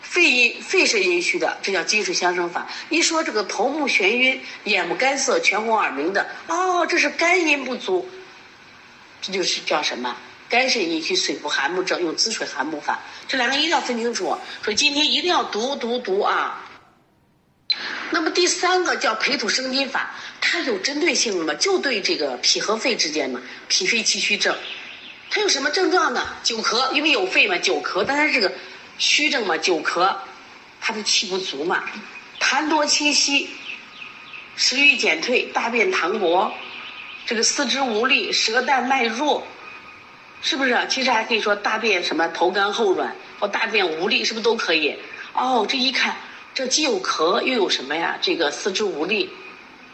[0.00, 2.68] 肺阴肺肾阴虚的，这叫金水相生法。
[2.88, 8.08] 一说这个头目眩晕、眼目干涩、全红耳鸣的，哦，这是肝阴不足，
[9.20, 10.16] 这就是叫什么？
[10.48, 14.38] 肝肾阴虚、水不寒木症，用滋水寒木法，这两个一定要分清楚。
[14.62, 16.64] 说今天一定要读读读啊。
[18.10, 21.52] 那么第三个叫培土生金法，它有针对性的吗？
[21.60, 24.56] 就对这个脾和肺之间嘛，脾肺气虚症，
[25.28, 26.26] 它有什么症状呢？
[26.42, 28.50] 久咳，因为有肺嘛，久咳，但是这个
[28.96, 30.16] 虚症嘛，久咳，
[30.80, 31.84] 它的气不足嘛，
[32.40, 33.50] 痰多清稀，
[34.56, 36.50] 食欲减退，大便溏薄，
[37.26, 39.46] 这个四肢无力，舌淡脉弱。
[40.40, 40.86] 是不是？
[40.88, 44.96] 其实还可以说大便什么头干后软或大便无力，是不是都可以？
[45.34, 46.16] 哦，这一看，
[46.54, 48.18] 这既有咳又有什么呀？
[48.20, 49.30] 这个四肢无力，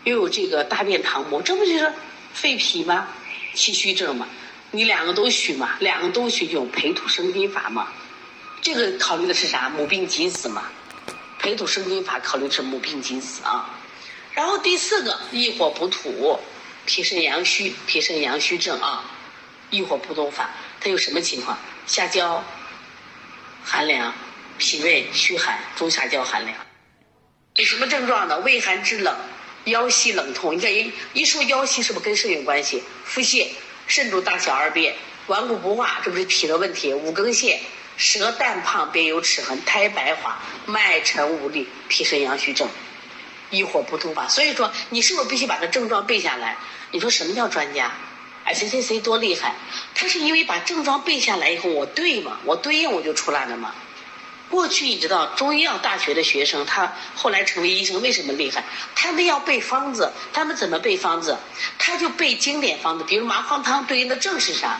[0.04, 1.92] 又有这个大便溏薄，这不就是
[2.32, 3.08] 肺脾吗？
[3.54, 4.26] 气虚症嘛？
[4.70, 5.76] 你两个都虚嘛？
[5.78, 7.88] 两个都虚就用培土生金法嘛？
[8.60, 9.68] 这个考虑的是啥？
[9.68, 10.64] 母病及子嘛？
[11.38, 13.70] 培土生金法考虑是母病及子啊。
[14.32, 16.38] 然后第四个益火补土，
[16.86, 19.04] 脾肾阳虚，脾肾阳虚症啊。
[19.74, 21.58] 益火不通法，它有什么情况？
[21.84, 22.44] 下焦
[23.64, 24.14] 寒凉，
[24.56, 26.56] 脾胃虚寒，中下焦寒凉。
[27.56, 28.38] 有什么症状呢？
[28.38, 29.16] 畏寒肢冷，
[29.64, 30.56] 腰膝冷痛。
[30.56, 32.84] 你看一一说腰膝，是不是跟肾有关系？
[33.04, 33.48] 腹泻，
[33.88, 34.94] 肾主大小二便，
[35.26, 36.94] 顽固不化，这不是脾的问题。
[36.94, 37.58] 五更泻，
[37.96, 42.68] 舌淡胖，便有齿痕，苔白滑，脉沉无力，脾肾阳虚症。
[43.50, 44.28] 益火不通法。
[44.28, 46.56] 所以说，你是不是必须把这症状背下来？
[46.92, 47.92] 你说什么叫专家？
[48.44, 49.54] 哎，谁谁谁多厉害？
[49.94, 53.74] 他是因为把症状背下来以后，我对嘛，我对应我就出来了嘛。
[54.50, 58.62] 过去你知道中医药大学的学生，他后来成为医生为什么厉害？
[58.94, 61.38] 他们要背方子，他们怎么背方子？
[61.78, 64.78] 他就背经典方子，比如麻黄汤对应的症是啥？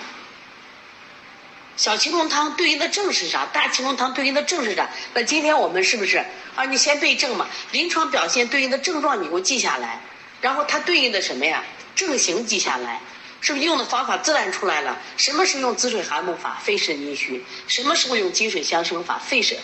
[1.77, 3.47] 小青龙汤对应的症是啥？
[3.47, 4.89] 大青龙汤对应的症是啥？
[5.15, 6.19] 那今天我们是不是
[6.55, 6.65] 啊？
[6.67, 10.01] 你先背症嘛，临床表现对应的症状你给我记下来，
[10.43, 11.65] 然后它对应的什么呀？
[11.97, 13.01] 症型记下来。
[13.45, 14.99] 是不是用的方法自然出来了？
[15.19, 16.59] 什么时候用滋水涵木法？
[16.65, 17.45] 肺肾阴虚。
[17.69, 19.19] 什么时候用金水相生法？
[19.19, 19.59] 肺肾。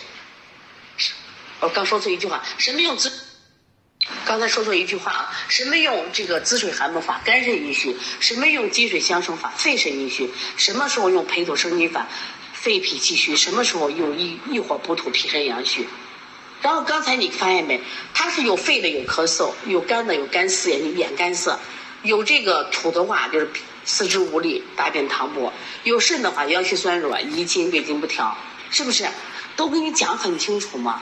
[1.61, 3.11] 我刚说错一句话，什么用滋？
[4.23, 7.21] 刚才说错一句话啊，什么用这个滋水涵木法？
[7.25, 7.97] 肝肾阴虚。
[8.19, 9.51] 什么用金水相生法？
[9.57, 10.29] 肺肾阴虚。
[10.57, 12.07] 什么时候用培土生金法？
[12.53, 13.35] 肺脾气虚。
[13.35, 15.09] 什么时候用一一火补土？
[15.09, 15.89] 脾肾阳虚。
[16.61, 17.81] 然后刚才你发现没？
[18.13, 21.59] 它是有肺的有咳嗽，有肝的有干涩眼，眼干涩，
[22.03, 23.49] 有这个土的话就是。
[23.85, 25.51] 四肢无力，大便溏薄；
[25.83, 28.37] 有肾的话，阳虚酸弱，遗精月经不调，
[28.69, 29.07] 是不是？
[29.55, 31.01] 都给你讲很清楚嘛。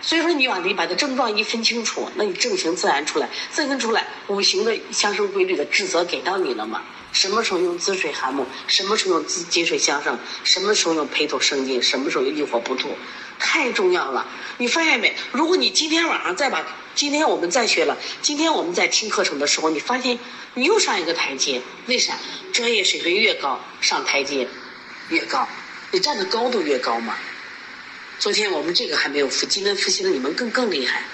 [0.00, 6.82] 所以说，你把你把这症状一分清楚，那你症型自然出来，自然出来，五行的相生规律的治则给到你了嘛。
[7.10, 8.46] 什么时候用滋水涵木？
[8.66, 10.18] 什么时候用滋金水相生？
[10.44, 11.82] 什么时候用培土生金？
[11.82, 12.90] 什么时候用利火补土？
[13.38, 14.26] 太重要了。
[14.56, 15.14] 你发现没？
[15.32, 20.18] 如果你今天晚上再把今天我们再学了，今天我们在听课程的时候，你发现
[20.54, 21.62] 你又上一个台阶。
[21.86, 22.14] 为啥？
[22.52, 24.48] 专业水平越高，上台阶
[25.10, 25.48] 越高，
[25.92, 27.14] 你站的高度越高嘛。
[28.18, 31.04] 昨天我们这个还没有复，今天复习的你们更更厉害。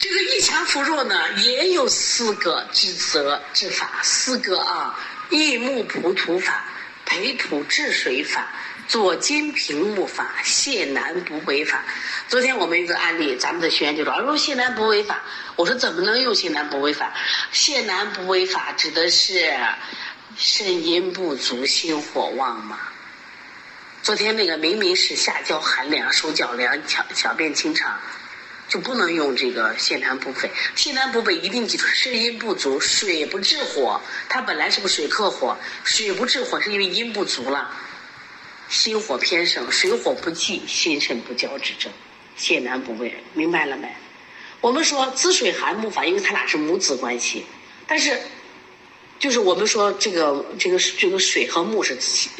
[0.00, 4.98] 这个一强扶弱呢，也有四个治则治法，四个啊，
[5.30, 6.64] 益木补土法、
[7.04, 8.48] 培土治水法、
[8.88, 11.84] 左金平木法、泻南补北法。
[12.26, 15.22] 昨天我们一个案例，咱们的学员就说：“说泻南补北法。”
[15.56, 17.12] 我说：“怎么能用泻南补北法？
[17.52, 19.54] 泻南补北法指的是
[20.38, 22.78] 肾阴不足、心火旺嘛。”
[24.02, 28.00] 昨天那个明明是下焦寒凉、手脚凉、小小便清长。
[28.68, 33.98] 就不能用这个泻南补北，泻南补北一定记住，肾阴不足，水不治火，
[34.28, 37.74] 它本来是个水克火，水不治火是因为阴不足了，
[38.68, 41.90] 心火偏盛，水火不济，心肾不交之症，
[42.38, 43.88] 泻南补北，明白了没？
[44.60, 47.44] 我们说滋水涵木法，因为它俩是母子关系，
[47.86, 48.20] 但是
[49.18, 51.96] 就是我们说这个这个这个水和木是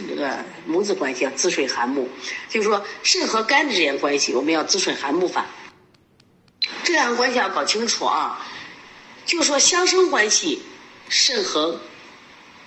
[0.08, 2.08] 那个母子关系，啊滋水涵木，
[2.48, 5.46] 就是说肾和肝之间关系，我们要滋水涵木法。
[6.84, 8.46] 这两个关系要搞清楚啊！
[9.24, 10.62] 就说相生关系，
[11.08, 11.80] 肾和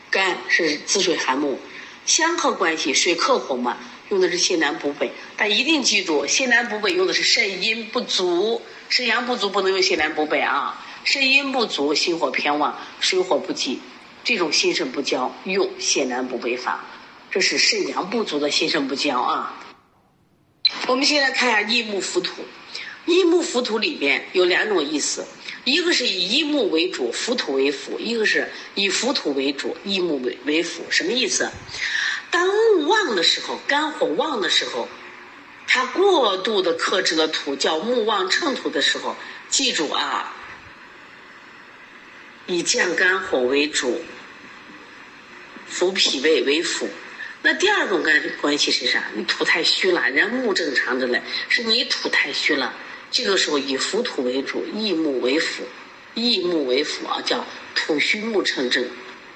[0.09, 1.57] 肝是滋水涵木；
[2.05, 3.77] 相克关系，水克火嘛，
[4.09, 5.11] 用的是泻南补北。
[5.37, 10.85] 但一定记住，泻南补北用的是肾阴不足，肾阳不足不能用泻南补北啊！
[11.03, 13.79] 肾阴不足，心火偏旺，水火不济，
[14.23, 16.83] 这种心肾不交，用泻南补北法。
[17.31, 19.57] 这是肾阳不足的心肾不交啊！
[20.87, 22.43] 我们现在看一下逆木浮土。
[23.05, 25.25] 一木浮土里边有两种意思，
[25.63, 30.83] 一个是以一木为主，浮土为辅；一个是以浮土为主，一木为为辅。
[30.89, 31.49] 什么意思？
[32.29, 34.87] 当木旺的时候，肝火旺的时候，
[35.67, 39.15] 它过度的克制了土，叫木旺乘土的时候，
[39.49, 40.33] 记住啊，
[42.45, 44.01] 以降肝火为主，
[45.67, 46.87] 扶脾胃为辅。
[47.41, 49.03] 那第二种关关系是啥？
[49.15, 52.71] 你土太虚了，人家木正常着嘞，是你土太虚了。
[53.11, 55.67] 这个时候以浮土为主，益木为辅，
[56.15, 57.45] 益木为辅啊，叫
[57.75, 58.87] 土虚木成正，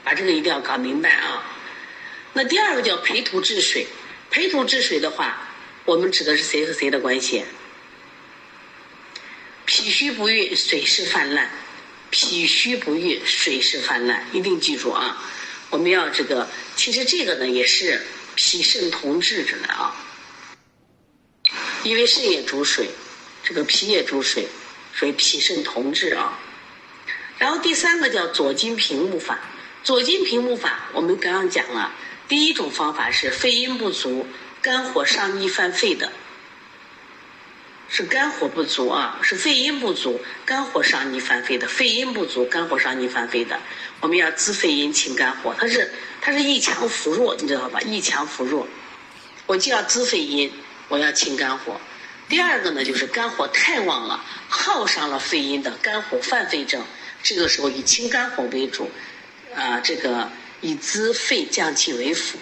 [0.02, 1.44] 把这个一定要搞明白啊。
[2.32, 3.86] 那第二个叫培土治水，
[4.32, 5.50] 培土治水的话，
[5.84, 7.44] 我们指的是谁和谁的关系？
[9.66, 11.50] 脾虚不运，水势泛滥；
[12.10, 15.22] 脾虚不运，水势泛滥，一定记住啊。
[15.70, 18.02] 我们要这个，其实这个呢也是
[18.36, 19.96] 脾肾同治着呢啊，
[21.84, 22.88] 因为肾也主水。
[23.46, 24.48] 这个脾也主水，
[24.96, 26.40] 所以脾肾同治啊。
[27.38, 29.40] 然后第三个叫左金平木法，
[29.84, 31.94] 左金平木法我们刚刚讲了，
[32.28, 34.26] 第一种方法是肺阴不足，
[34.62, 36.12] 肝火上逆犯肺的，
[37.88, 43.60] 是肝火不足啊，是肺阴不足，肝火上逆犯肺的，肺阴不足，肝火上逆犯肺的，
[44.02, 47.80] 我们要滋肺阴清肝火，它是它是一强扶弱，你知道吧？
[47.82, 48.68] 一强扶弱，
[49.46, 50.52] 我既要滋肺阴，
[50.88, 51.80] 我要清肝火。
[52.28, 54.20] 第二个呢，就是肝火太旺了，
[54.50, 56.84] 耗伤了肺阴的肝火犯肺症，
[57.22, 58.90] 这个时候以清肝火为主，
[59.56, 60.28] 啊，这个
[60.62, 62.40] 以滋肺降气为辅。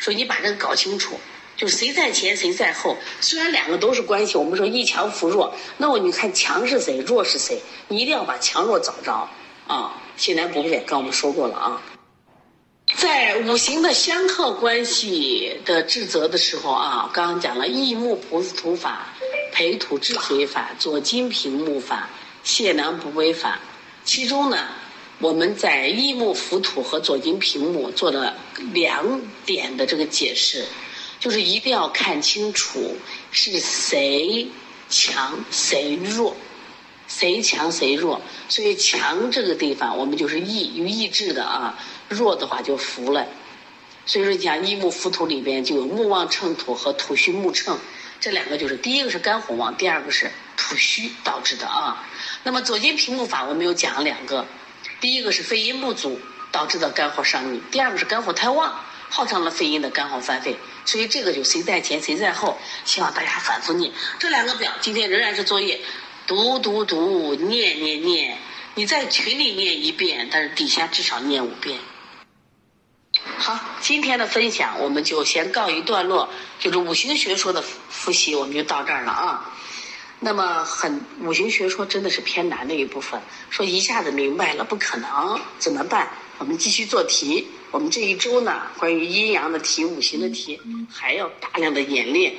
[0.00, 1.18] 所以你把这个搞清楚，
[1.56, 2.96] 就谁在前谁在后。
[3.20, 9.28] 虽然两个都是关系，我们说一强扶弱，那我你看强是谁，弱是谁，你一定要把强弱找着。
[9.68, 11.80] 啊，谢南不变，刚我们说过了啊。
[13.04, 19.08] 在五行的相克关系的治则的时候啊，刚刚讲了益木菩萨土法、
[19.52, 22.08] 培土治水法、左金平木法、
[22.44, 23.60] 泄囊补位法。
[24.06, 24.68] 其中呢，
[25.18, 28.34] 我们在益木浮土和左金平木做了
[28.72, 30.64] 两点的这个解释，
[31.20, 32.96] 就是一定要看清楚
[33.30, 34.48] 是谁
[34.88, 36.34] 强谁弱，
[37.06, 38.20] 谁强谁弱。
[38.48, 41.78] 所以强这个地方，我们就是益有益智的啊。
[42.10, 43.26] 弱的话就浮了，
[44.04, 47.78] 所以说讲一木浮土里边就有木旺乘土和土虚木乘，
[48.20, 52.06] 这两个就是第一个是肝火旺，第二个是土虚导致的啊。
[52.42, 54.46] 那么左金平木法我们又讲了两个，
[55.00, 56.20] 第一个是肺阴不足
[56.52, 58.78] 导致的肝火上逆，第二个是肝火太旺
[59.08, 64.70] 耗上了肺阴的肝火犯肺，所以这个就谁在前谁在后，希望大家反复念这两个表。
[64.82, 65.80] 今天仍然是作业，
[66.26, 68.38] 读读读，念念念，
[68.74, 71.78] 你在群里念一遍，但是底下至少念五遍。
[73.36, 79.52] 好，今天的分享我们就先告一段落，就是五行学说的复习，我们就到这儿了啊。
[80.20, 83.20] 那么，很五行学说真的是偏难的一部分，
[83.50, 86.08] 说一下子明白了不可能，怎么办？
[86.38, 87.46] 我们继续做题。
[87.70, 90.58] 我们这一周呢，关于阴阳的题、五行的题，
[90.90, 92.34] 还要大量的演练。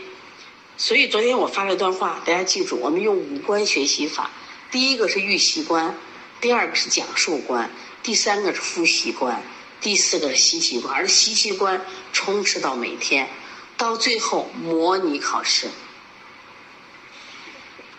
[0.77, 4.29] 所以昨天我发了一段话，大家记住，我们用五官学习法，
[4.71, 5.95] 第一个是预习观，
[6.41, 7.69] 第二个是讲述观，
[8.03, 9.41] 第三个是复习观。
[9.81, 11.79] 第四个是习习观，而习习观
[12.11, 13.29] 充斥到每天，
[13.77, 15.67] 到最后模拟考试。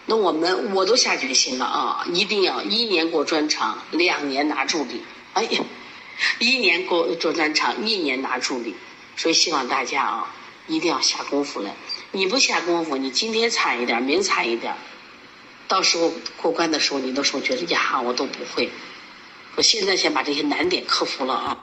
[0.07, 5.03] 那我们我都下决心了啊，一定要一年过专场，两年拿助理。
[5.35, 5.61] 哎呀，
[6.41, 8.75] 一年过做专场，一年拿助理。
[9.17, 10.35] 所以希望大家啊，
[10.67, 11.75] 一定要下功夫来。
[12.17, 14.75] 你不下功夫，你今天差一点，明差一点，
[15.69, 16.11] 到时候
[16.41, 18.71] 过关的时候，你都说觉得呀，我都不会。
[19.55, 21.59] 我现在先把这些难点克服了啊。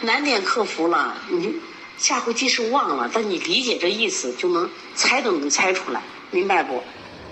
[0.00, 1.56] 难点克服了，你
[1.98, 6.00] 下回即使忘了，但你理解这意思，就能猜都能猜出来，
[6.30, 6.82] 明白不？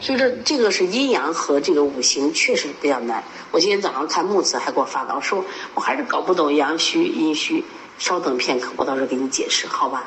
[0.03, 3.24] 所以说，这个是阴阳和这个五行确实比较难。
[3.53, 7.64] 我今天早上看木子还给我发到，说我还是搞不懂阳虚阴虚，
[7.99, 10.05] 稍等片刻，我到时候给你解释，好吧？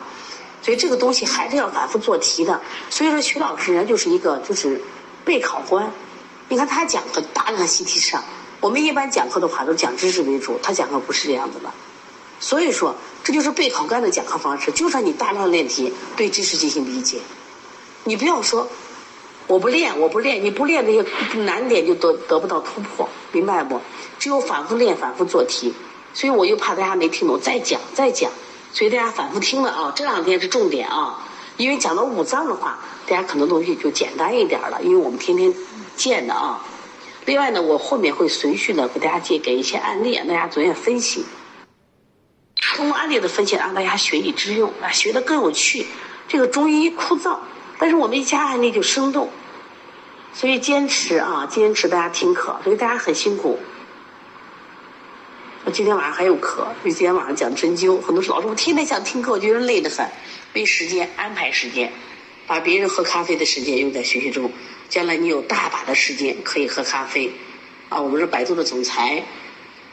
[0.61, 2.61] 所以这个东西还是要反复做题的。
[2.89, 4.81] 所以说，徐老师呢就是一个就是
[5.25, 5.91] 备考官，
[6.49, 8.23] 你看他讲课大量习题上，
[8.59, 11.71] 我们一般讲课的话都讲知识为主，他讲课不是这样子的。
[12.39, 17.19] 所以说，这就是备考官的讲课方式，就算你大量练题，对知识进行理解。
[18.03, 18.67] 你不要说
[19.47, 21.03] 我不练，我不练，你不练这些
[21.39, 23.79] 难点就得得不到突破，明白不？
[24.17, 25.73] 只有反复练，反复做题。
[26.13, 28.31] 所以我又怕大家没听懂，再讲再讲。
[28.73, 31.27] 所以大家反复听了啊，这两天是重点啊。
[31.57, 35.53] 因为讲到五脏的话，大家可能东西就简单一点了，因为我们天天
[35.95, 36.63] 见的啊。
[37.25, 41.25] 另外呢，我后面会随序的给大家借给一些案例，大家逐渐分析。
[42.75, 45.85] 通过案例的分析，让大家学以致用，啊，学的更有趣。
[46.27, 47.37] 这个中医枯燥，
[47.77, 49.29] 但是我们一加案例就生动。
[50.33, 53.59] 所以坚持啊，坚持大家听课，所以大家很辛苦。
[55.63, 58.01] 我今天晚上还有课，因为今天晚上讲针灸。
[58.01, 60.03] 很多老师，我天天想听课，我觉得累得很，
[60.53, 61.91] 没时间安排时间，
[62.47, 64.51] 把别人喝咖啡的时间用在学习中。
[64.89, 67.31] 将来你有大把的时间可以喝咖啡。
[67.89, 69.23] 啊，我们是百度的总裁，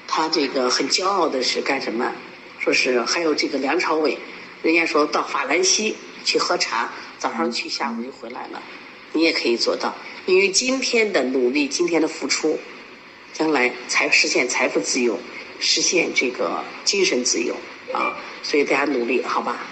[0.06, 2.10] 他这个很骄傲的是干什么？
[2.58, 4.16] 说是还有这个梁朝伟，
[4.62, 5.94] 人家说到法兰西
[6.24, 8.62] 去喝茶，早上去，下午就回来了，
[9.12, 9.94] 你也可以做到。
[10.24, 12.58] 因为今天的努力，今天的付出，
[13.34, 15.18] 将来才实现财富自由，
[15.58, 17.54] 实现这个精神自由
[17.92, 18.16] 啊！
[18.42, 19.66] 所以大家努力，好吧？